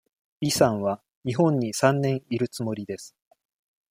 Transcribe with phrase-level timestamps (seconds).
[0.39, 3.15] イさんは日本に三年いるつもりです。